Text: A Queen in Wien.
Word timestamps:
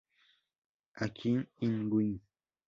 A 1.03 1.09
Queen 1.09 1.45
in 1.59 1.87
Wien. 1.91 2.19